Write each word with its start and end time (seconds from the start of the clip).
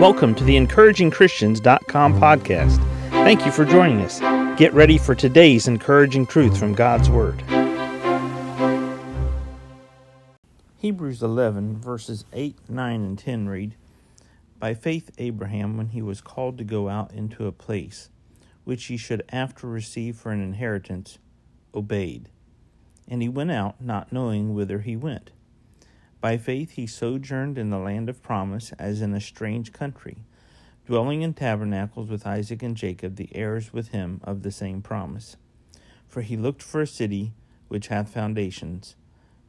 Welcome 0.00 0.34
to 0.34 0.44
the 0.44 0.56
encouragingchristians.com 0.56 2.20
podcast. 2.20 2.78
Thank 3.10 3.46
you 3.46 3.52
for 3.52 3.64
joining 3.64 4.00
us. 4.00 4.18
Get 4.58 4.74
ready 4.74 4.98
for 4.98 5.14
today's 5.14 5.68
encouraging 5.68 6.26
truth 6.26 6.58
from 6.58 6.74
God's 6.74 7.08
Word. 7.08 7.40
Hebrews 10.78 11.22
11, 11.22 11.78
verses 11.78 12.24
8, 12.32 12.58
9, 12.68 13.00
and 13.02 13.18
10 13.18 13.48
read 13.48 13.76
By 14.58 14.74
faith, 14.74 15.12
Abraham, 15.16 15.76
when 15.76 15.90
he 15.90 16.02
was 16.02 16.20
called 16.20 16.58
to 16.58 16.64
go 16.64 16.88
out 16.88 17.12
into 17.12 17.46
a 17.46 17.52
place 17.52 18.10
which 18.64 18.86
he 18.86 18.96
should 18.96 19.22
after 19.30 19.68
receive 19.68 20.16
for 20.16 20.32
an 20.32 20.42
inheritance, 20.42 21.18
obeyed. 21.72 22.30
And 23.06 23.22
he 23.22 23.28
went 23.28 23.52
out, 23.52 23.80
not 23.80 24.12
knowing 24.12 24.54
whither 24.54 24.80
he 24.80 24.96
went. 24.96 25.30
By 26.24 26.38
faith 26.38 26.70
he 26.70 26.86
sojourned 26.86 27.58
in 27.58 27.68
the 27.68 27.78
land 27.78 28.08
of 28.08 28.22
promise, 28.22 28.72
as 28.78 29.02
in 29.02 29.12
a 29.12 29.20
strange 29.20 29.74
country, 29.74 30.24
dwelling 30.86 31.20
in 31.20 31.34
tabernacles 31.34 32.08
with 32.08 32.26
Isaac 32.26 32.62
and 32.62 32.74
Jacob, 32.74 33.16
the 33.16 33.28
heirs 33.34 33.74
with 33.74 33.88
him 33.88 34.22
of 34.24 34.42
the 34.42 34.50
same 34.50 34.80
promise. 34.80 35.36
For 36.08 36.22
he 36.22 36.38
looked 36.38 36.62
for 36.62 36.80
a 36.80 36.86
city 36.86 37.34
which 37.68 37.88
hath 37.88 38.08
foundations, 38.08 38.96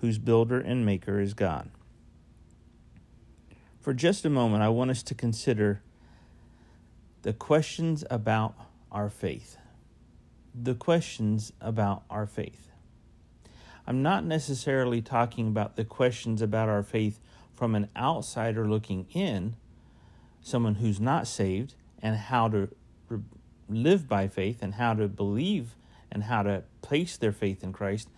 whose 0.00 0.16
builder 0.16 0.58
and 0.60 0.86
maker 0.86 1.20
is 1.20 1.34
God. 1.34 1.68
For 3.78 3.92
just 3.92 4.24
a 4.24 4.30
moment, 4.30 4.62
I 4.62 4.70
want 4.70 4.90
us 4.92 5.02
to 5.02 5.14
consider 5.14 5.82
the 7.20 7.34
questions 7.34 8.02
about 8.10 8.54
our 8.90 9.10
faith. 9.10 9.58
The 10.54 10.74
questions 10.74 11.52
about 11.60 12.04
our 12.08 12.24
faith. 12.24 12.71
I'm 13.86 14.02
not 14.02 14.24
necessarily 14.24 15.02
talking 15.02 15.48
about 15.48 15.76
the 15.76 15.84
questions 15.84 16.40
about 16.40 16.68
our 16.68 16.82
faith 16.82 17.18
from 17.52 17.74
an 17.74 17.88
outsider 17.96 18.68
looking 18.68 19.06
in, 19.12 19.56
someone 20.40 20.76
who's 20.76 21.00
not 21.00 21.26
saved, 21.26 21.74
and 22.00 22.16
how 22.16 22.48
to 22.48 22.68
live 23.68 24.08
by 24.08 24.28
faith 24.28 24.62
and 24.62 24.74
how 24.74 24.94
to 24.94 25.08
believe 25.08 25.74
and 26.10 26.24
how 26.24 26.42
to 26.42 26.62
place 26.82 27.16
their 27.16 27.32
faith 27.32 27.62
in 27.62 27.72
Christ. 27.72 28.08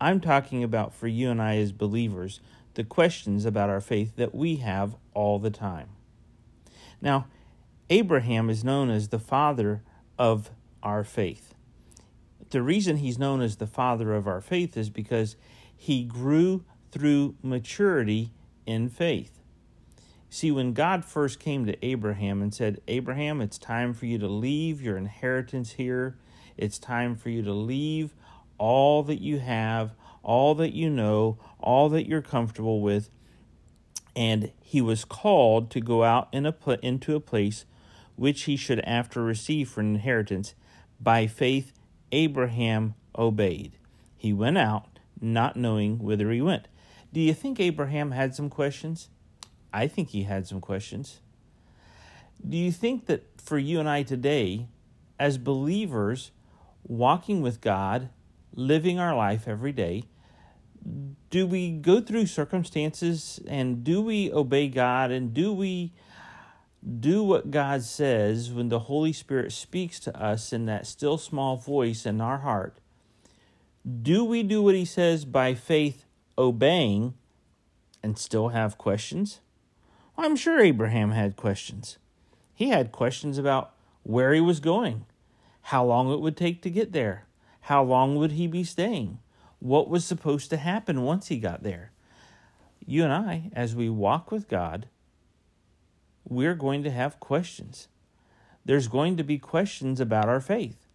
I'm 0.00 0.20
talking 0.20 0.62
about 0.62 0.94
for 0.94 1.08
you 1.08 1.30
and 1.30 1.40
I 1.40 1.56
as 1.56 1.72
believers, 1.72 2.40
the 2.74 2.84
questions 2.84 3.44
about 3.44 3.70
our 3.70 3.80
faith 3.80 4.16
that 4.16 4.34
we 4.34 4.56
have 4.56 4.94
all 5.14 5.38
the 5.38 5.50
time. 5.50 5.88
Now, 7.00 7.26
Abraham 7.90 8.48
is 8.48 8.64
known 8.64 8.90
as 8.90 9.08
the 9.08 9.18
father 9.18 9.82
of 10.18 10.50
our 10.82 11.04
faith 11.04 11.51
the 12.52 12.62
reason 12.62 12.98
he's 12.98 13.18
known 13.18 13.40
as 13.40 13.56
the 13.56 13.66
father 13.66 14.14
of 14.14 14.26
our 14.26 14.40
faith 14.40 14.76
is 14.76 14.90
because 14.90 15.36
he 15.74 16.04
grew 16.04 16.64
through 16.90 17.34
maturity 17.42 18.30
in 18.66 18.88
faith. 18.88 19.40
See, 20.30 20.50
when 20.50 20.72
God 20.72 21.04
first 21.04 21.40
came 21.40 21.66
to 21.66 21.84
Abraham 21.84 22.40
and 22.40 22.54
said, 22.54 22.80
Abraham, 22.88 23.40
it's 23.40 23.58
time 23.58 23.92
for 23.92 24.06
you 24.06 24.18
to 24.18 24.28
leave 24.28 24.80
your 24.80 24.96
inheritance 24.96 25.72
here, 25.72 26.16
it's 26.56 26.78
time 26.78 27.16
for 27.16 27.30
you 27.30 27.42
to 27.42 27.52
leave 27.52 28.14
all 28.58 29.02
that 29.02 29.20
you 29.20 29.40
have, 29.40 29.94
all 30.22 30.54
that 30.54 30.72
you 30.72 30.88
know, 30.88 31.38
all 31.58 31.88
that 31.88 32.06
you're 32.06 32.22
comfortable 32.22 32.80
with. 32.80 33.10
And 34.14 34.52
he 34.60 34.80
was 34.80 35.04
called 35.04 35.70
to 35.70 35.80
go 35.80 36.04
out 36.04 36.28
in 36.32 36.46
a 36.46 36.54
into 36.82 37.16
a 37.16 37.20
place 37.20 37.64
which 38.16 38.42
he 38.42 38.56
should 38.56 38.80
after 38.80 39.22
receive 39.22 39.70
for 39.70 39.80
an 39.80 39.94
inheritance 39.94 40.54
by 41.00 41.26
faith 41.26 41.72
Abraham 42.12 42.94
obeyed. 43.18 43.72
He 44.16 44.32
went 44.32 44.58
out, 44.58 44.98
not 45.20 45.56
knowing 45.56 45.98
whither 45.98 46.30
he 46.30 46.40
went. 46.40 46.68
Do 47.12 47.20
you 47.20 47.34
think 47.34 47.58
Abraham 47.58 48.12
had 48.12 48.34
some 48.34 48.48
questions? 48.48 49.08
I 49.72 49.88
think 49.88 50.10
he 50.10 50.22
had 50.24 50.46
some 50.46 50.60
questions. 50.60 51.20
Do 52.46 52.56
you 52.56 52.70
think 52.70 53.06
that 53.06 53.40
for 53.40 53.58
you 53.58 53.80
and 53.80 53.88
I 53.88 54.02
today, 54.02 54.68
as 55.18 55.38
believers, 55.38 56.30
walking 56.86 57.40
with 57.40 57.60
God, 57.60 58.10
living 58.54 58.98
our 58.98 59.14
life 59.14 59.48
every 59.48 59.72
day, 59.72 60.04
do 61.30 61.46
we 61.46 61.70
go 61.70 62.00
through 62.00 62.26
circumstances 62.26 63.40
and 63.46 63.84
do 63.84 64.02
we 64.02 64.32
obey 64.32 64.68
God 64.68 65.10
and 65.10 65.32
do 65.32 65.52
we 65.52 65.92
do 67.00 67.22
what 67.22 67.50
God 67.50 67.82
says 67.82 68.50
when 68.50 68.68
the 68.68 68.80
Holy 68.80 69.12
Spirit 69.12 69.52
speaks 69.52 70.00
to 70.00 70.20
us 70.20 70.52
in 70.52 70.66
that 70.66 70.86
still 70.86 71.18
small 71.18 71.56
voice 71.56 72.04
in 72.06 72.20
our 72.20 72.38
heart, 72.38 72.78
do 74.02 74.24
we 74.24 74.42
do 74.42 74.62
what 74.62 74.74
He 74.74 74.84
says 74.84 75.24
by 75.24 75.54
faith, 75.54 76.04
obeying, 76.36 77.14
and 78.02 78.18
still 78.18 78.48
have 78.48 78.78
questions? 78.78 79.40
Well, 80.16 80.26
I'm 80.26 80.36
sure 80.36 80.60
Abraham 80.60 81.12
had 81.12 81.36
questions. 81.36 81.98
He 82.54 82.68
had 82.68 82.92
questions 82.92 83.38
about 83.38 83.72
where 84.02 84.34
he 84.34 84.40
was 84.40 84.60
going, 84.60 85.06
how 85.62 85.84
long 85.84 86.12
it 86.12 86.20
would 86.20 86.36
take 86.36 86.62
to 86.62 86.70
get 86.70 86.92
there, 86.92 87.26
how 87.62 87.82
long 87.82 88.16
would 88.16 88.32
he 88.32 88.46
be 88.46 88.64
staying, 88.64 89.18
what 89.60 89.88
was 89.88 90.04
supposed 90.04 90.50
to 90.50 90.56
happen 90.56 91.02
once 91.02 91.28
he 91.28 91.38
got 91.38 91.62
there. 91.62 91.92
You 92.84 93.04
and 93.04 93.12
I, 93.12 93.50
as 93.54 93.76
we 93.76 93.88
walk 93.88 94.32
with 94.32 94.48
God, 94.48 94.88
we're 96.24 96.54
going 96.54 96.82
to 96.84 96.90
have 96.90 97.20
questions. 97.20 97.88
There's 98.64 98.88
going 98.88 99.16
to 99.16 99.24
be 99.24 99.38
questions 99.38 100.00
about 100.00 100.28
our 100.28 100.40
faith. 100.40 100.86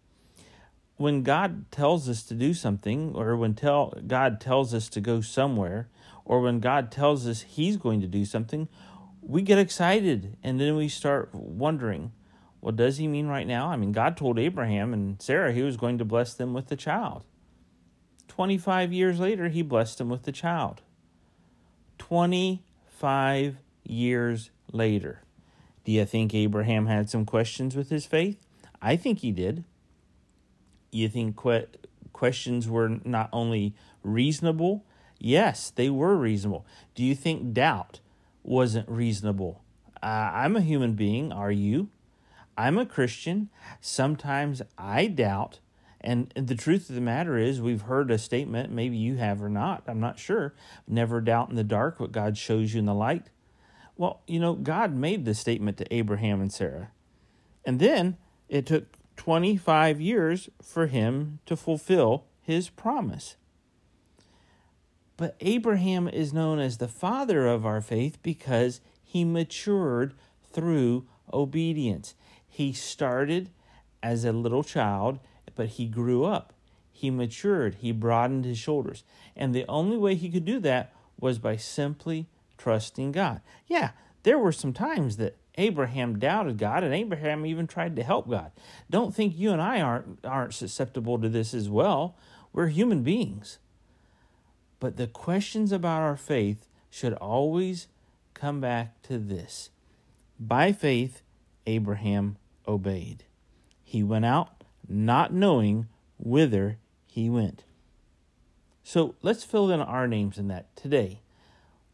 When 0.95 1.21
God 1.23 1.69
tells 1.71 2.09
us 2.09 2.23
to 2.23 2.33
do 2.33 2.53
something, 2.53 3.13
or 3.13 3.35
when 3.35 3.53
tell, 3.53 3.93
God 4.07 4.39
tells 4.39 4.73
us 4.73 4.89
to 4.89 5.01
go 5.01 5.21
somewhere, 5.21 5.89
or 6.25 6.41
when 6.41 6.59
God 6.59 6.91
tells 6.91 7.27
us 7.27 7.41
He's 7.41 7.77
going 7.77 8.01
to 8.01 8.07
do 8.07 8.25
something, 8.25 8.67
we 9.21 9.41
get 9.41 9.59
excited 9.59 10.37
and 10.43 10.59
then 10.59 10.75
we 10.75 10.87
start 10.87 11.29
wondering, 11.33 12.13
what 12.61 12.75
does 12.75 12.97
He 12.97 13.07
mean 13.07 13.27
right 13.27 13.45
now? 13.45 13.67
I 13.67 13.75
mean, 13.75 13.91
God 13.91 14.17
told 14.17 14.39
Abraham 14.39 14.93
and 14.93 15.21
Sarah 15.21 15.53
He 15.53 15.61
was 15.61 15.77
going 15.77 15.97
to 15.99 16.05
bless 16.05 16.33
them 16.33 16.53
with 16.53 16.67
the 16.67 16.75
child. 16.75 17.23
25 18.27 18.91
years 18.91 19.19
later, 19.19 19.49
He 19.49 19.61
blessed 19.61 19.99
them 19.99 20.09
with 20.09 20.23
the 20.23 20.31
child. 20.31 20.81
25 21.97 23.57
years 23.83 24.49
later. 24.71 25.21
Do 25.83 25.91
you 25.91 26.05
think 26.05 26.33
Abraham 26.33 26.87
had 26.87 27.09
some 27.09 27.25
questions 27.25 27.75
with 27.75 27.89
his 27.89 28.05
faith? 28.05 28.45
I 28.81 28.95
think 28.95 29.19
he 29.19 29.31
did. 29.31 29.63
You 30.91 31.09
think 31.09 31.41
que- 31.41 31.67
questions 32.13 32.67
were 32.67 32.99
not 33.03 33.29
only 33.31 33.73
reasonable? 34.03 34.85
Yes, 35.19 35.71
they 35.71 35.89
were 35.89 36.15
reasonable. 36.15 36.65
Do 36.93 37.03
you 37.03 37.15
think 37.15 37.53
doubt 37.53 38.01
wasn't 38.43 38.89
reasonable? 38.89 39.63
Uh, 40.01 40.31
I'm 40.33 40.55
a 40.55 40.61
human 40.61 40.93
being. 40.93 41.31
Are 41.31 41.51
you? 41.51 41.89
I'm 42.57 42.77
a 42.77 42.85
Christian. 42.85 43.49
Sometimes 43.81 44.61
I 44.77 45.07
doubt. 45.07 45.59
And 46.01 46.31
the 46.35 46.55
truth 46.55 46.89
of 46.89 46.95
the 46.95 47.01
matter 47.01 47.37
is, 47.37 47.59
we've 47.59 47.81
heard 47.81 48.11
a 48.11 48.17
statement, 48.17 48.71
maybe 48.71 48.97
you 48.97 49.15
have 49.17 49.41
or 49.41 49.49
not, 49.49 49.83
I'm 49.87 49.99
not 49.99 50.19
sure. 50.19 50.53
Never 50.87 51.21
doubt 51.21 51.49
in 51.49 51.55
the 51.55 51.63
dark 51.63 51.99
what 51.99 52.11
God 52.11 52.37
shows 52.37 52.73
you 52.73 52.79
in 52.79 52.85
the 52.85 52.93
light. 52.93 53.29
Well, 53.97 54.21
you 54.27 54.39
know, 54.39 54.53
God 54.53 54.93
made 54.93 55.25
this 55.25 55.39
statement 55.39 55.77
to 55.77 55.93
Abraham 55.93 56.39
and 56.39 56.53
Sarah. 56.53 56.91
And 57.65 57.79
then 57.79 58.17
it 58.47 58.65
took 58.65 58.85
25 59.17 59.99
years 59.99 60.49
for 60.61 60.87
him 60.87 61.39
to 61.47 61.57
fulfill 61.57 62.25
his 62.41 62.69
promise. 62.69 63.35
But 65.17 65.35
Abraham 65.41 66.07
is 66.07 66.31
known 66.31 66.59
as 66.59 66.77
the 66.77 66.87
father 66.87 67.47
of 67.47 67.65
our 67.65 67.81
faith 67.81 68.19
because 68.21 68.79
he 69.03 69.25
matured 69.25 70.13
through 70.53 71.07
obedience. 71.33 72.13
He 72.47 72.71
started 72.71 73.49
as 74.03 74.23
a 74.23 74.31
little 74.31 74.63
child, 74.63 75.19
but 75.55 75.69
he 75.69 75.87
grew 75.87 76.23
up. 76.23 76.53
He 76.91 77.09
matured. 77.09 77.75
He 77.75 77.91
broadened 77.91 78.45
his 78.45 78.59
shoulders. 78.59 79.03
And 79.35 79.53
the 79.53 79.65
only 79.67 79.97
way 79.97 80.15
he 80.15 80.29
could 80.29 80.45
do 80.45 80.59
that 80.59 80.93
was 81.19 81.39
by 81.39 81.57
simply 81.57 82.27
trusting 82.67 83.13
God. 83.13 83.39
Yeah, 83.65 83.91
there 84.23 84.37
were 84.37 84.51
some 84.51 84.73
times 84.73 85.15
that 85.15 85.37
Abraham 85.55 86.19
doubted 86.19 86.57
God 86.57 86.83
and 86.83 86.93
Abraham 86.93 87.45
even 87.45 87.65
tried 87.65 87.95
to 87.95 88.03
help 88.03 88.29
God. 88.29 88.51
Don't 88.89 89.15
think 89.15 89.37
you 89.37 89.53
and 89.53 89.61
I 89.61 89.79
aren't 89.79 90.19
aren't 90.25 90.53
susceptible 90.53 91.17
to 91.19 91.29
this 91.29 91.53
as 91.53 91.69
well. 91.69 92.17
We're 92.51 92.67
human 92.67 93.03
beings. 93.03 93.57
But 94.81 94.97
the 94.97 95.07
questions 95.07 95.71
about 95.71 96.01
our 96.01 96.17
faith 96.17 96.67
should 96.89 97.13
always 97.13 97.87
come 98.33 98.59
back 98.59 99.01
to 99.03 99.17
this. 99.17 99.69
By 100.37 100.73
faith 100.73 101.21
Abraham 101.65 102.35
obeyed. 102.67 103.23
He 103.81 104.03
went 104.03 104.25
out 104.25 104.65
not 104.89 105.31
knowing 105.31 105.87
whither 106.17 106.79
he 107.05 107.29
went. 107.29 107.63
So 108.83 109.15
let's 109.21 109.45
fill 109.45 109.71
in 109.71 109.79
our 109.79 110.05
names 110.05 110.37
in 110.37 110.49
that 110.49 110.75
today. 110.75 111.21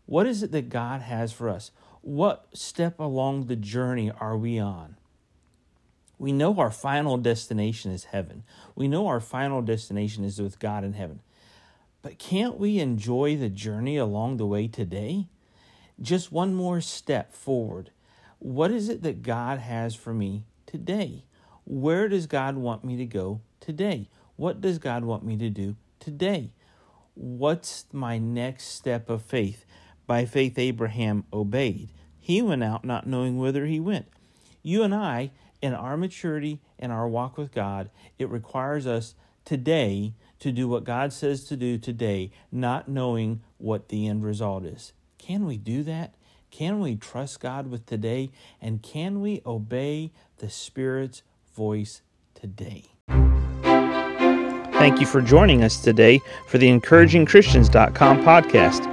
What 0.05 0.27
is 0.27 0.44
it 0.44 0.51
that 0.51 0.69
God 0.69 1.01
has 1.01 1.31
for 1.31 1.50
us? 1.50 1.71
What 2.01 2.47
step 2.53 3.00
along 3.00 3.45
the 3.45 3.55
journey 3.55 4.11
are 4.11 4.38
we 4.38 4.59
on? 4.59 4.97
We 6.17 6.31
know 6.31 6.57
our 6.59 6.71
final 6.71 7.17
destination 7.17 7.91
is 7.91 8.05
heaven. 8.05 8.44
We 8.75 8.88
know 8.88 9.07
our 9.07 9.19
final 9.19 9.61
destination 9.61 10.23
is 10.23 10.41
with 10.41 10.59
God 10.59 10.83
in 10.83 10.94
heaven. 10.94 11.21
But 12.01 12.19
can't 12.19 12.59
we 12.59 12.79
enjoy 12.79 13.38
the 13.38 13.50
journey 13.50 13.97
along 13.97 14.38
the 14.38 14.45
way 14.45 14.67
today? 14.67 15.27
Just 16.01 16.31
one 16.31 16.53
more 16.53 16.81
step 16.81 17.33
forward. 17.33 17.91
What 18.39 18.71
is 18.71 18.89
it 18.89 19.03
that 19.03 19.21
God 19.21 19.59
has 19.59 19.95
for 19.95 20.13
me 20.13 20.44
today? 20.65 21.23
Where 21.65 22.09
does 22.09 22.27
God 22.27 22.57
want 22.57 22.83
me 22.83 22.97
to 22.97 23.05
go 23.05 23.39
today? 23.61 24.09
What 24.35 24.59
does 24.59 24.79
God 24.79 25.05
want 25.05 25.23
me 25.23 25.38
to 25.38 25.50
do 25.50 25.77
today? 26.00 26.51
What's 27.15 27.85
my 27.94 28.17
next 28.17 28.65
step 28.65 29.09
of 29.09 29.21
faith? 29.21 29.65
By 30.05 30.25
faith, 30.25 30.57
Abraham 30.57 31.25
obeyed. 31.31 31.89
He 32.19 32.41
went 32.41 32.63
out 32.63 32.85
not 32.85 33.07
knowing 33.07 33.38
whither 33.38 33.65
he 33.65 33.79
went. 33.79 34.07
You 34.61 34.83
and 34.83 34.94
I, 34.94 35.31
in 35.61 35.73
our 35.73 35.97
maturity 35.97 36.61
and 36.79 36.91
our 36.91 37.07
walk 37.07 37.38
with 37.38 37.51
God, 37.51 37.89
it 38.17 38.29
requires 38.29 38.88
us 38.88 39.15
today 39.45 40.13
to 40.39 40.51
do 40.51 40.67
what 40.67 40.83
God 40.83 41.13
says 41.13 41.45
to 41.45 41.55
do 41.55 41.77
today, 41.77 42.31
not 42.51 42.88
knowing 42.88 43.41
what 43.57 43.89
the 43.89 44.07
end 44.07 44.23
result 44.25 44.65
is. 44.65 44.94
Can 45.17 45.45
we 45.45 45.57
do 45.57 45.83
that? 45.83 46.15
Can 46.51 46.79
we 46.79 46.95
trust 46.95 47.39
God 47.39 47.67
with 47.67 47.85
today? 47.85 48.29
And 48.61 48.83
can 48.83 49.21
we 49.21 49.41
obey 49.45 50.11
the 50.38 50.50
Spirit's 50.50 51.23
voice 51.55 52.01
today? 52.35 52.85
Thank 54.73 55.00
you 55.00 55.05
for 55.05 55.21
joining 55.21 55.63
us 55.63 55.81
today 55.81 56.19
for 56.47 56.57
the 56.57 56.67
encouragingchristians.com 56.67 58.23
podcast. 58.23 58.92